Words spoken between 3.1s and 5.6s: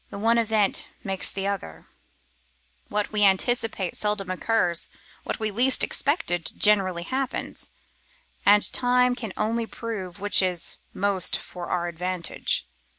we anticipate seldom occurs; what we